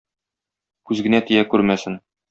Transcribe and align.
Күз 0.91 1.05
генә 1.09 1.23
тия 1.29 1.47
күрмәсен! 1.53 2.05